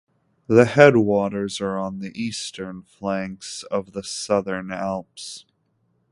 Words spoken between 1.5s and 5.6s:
are on the eastern flanks of the Southern Alps.